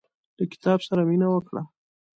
[0.37, 1.61] له کتاب سره مينه وکړه.